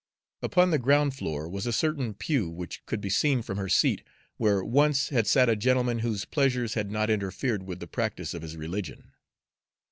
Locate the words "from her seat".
3.43-4.01